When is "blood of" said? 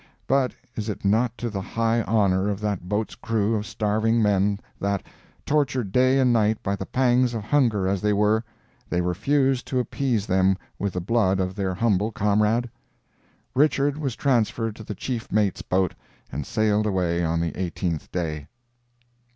11.01-11.53